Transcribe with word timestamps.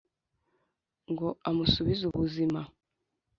ngo 1.11 1.27
amusubize 1.49 2.03
ubuzima. 2.11 2.59